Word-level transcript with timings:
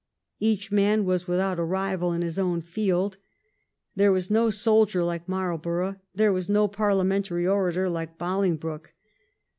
Each 0.39 0.71
man 0.71 1.05
was 1.05 1.27
without 1.27 1.59
a 1.59 1.63
rival 1.63 2.11
in 2.11 2.23
his 2.23 2.39
own 2.39 2.59
field. 2.61 3.17
There 3.95 4.11
was 4.11 4.31
no 4.31 4.49
soldier 4.49 5.03
like 5.03 5.29
Marlborough; 5.29 5.97
there 6.15 6.33
was 6.33 6.49
no 6.49 6.67
parlia 6.67 7.05
mentary 7.05 7.45
orator 7.45 7.87
like 7.87 8.17
Bolingbroke. 8.17 8.95